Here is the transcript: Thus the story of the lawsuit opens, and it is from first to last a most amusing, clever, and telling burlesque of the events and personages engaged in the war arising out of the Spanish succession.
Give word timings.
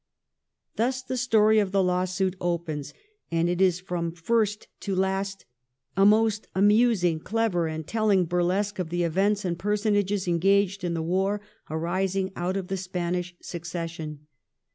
Thus 0.77 1.03
the 1.03 1.15
story 1.15 1.59
of 1.59 1.71
the 1.71 1.83
lawsuit 1.83 2.35
opens, 2.41 2.91
and 3.29 3.47
it 3.47 3.61
is 3.61 3.79
from 3.79 4.11
first 4.11 4.67
to 4.79 4.95
last 4.95 5.45
a 5.95 6.07
most 6.07 6.47
amusing, 6.55 7.19
clever, 7.19 7.67
and 7.67 7.85
telling 7.85 8.25
burlesque 8.25 8.79
of 8.79 8.89
the 8.89 9.03
events 9.03 9.45
and 9.45 9.59
personages 9.59 10.27
engaged 10.27 10.83
in 10.83 10.95
the 10.95 11.03
war 11.03 11.39
arising 11.69 12.31
out 12.35 12.57
of 12.57 12.67
the 12.67 12.77
Spanish 12.77 13.35
succession. 13.43 14.25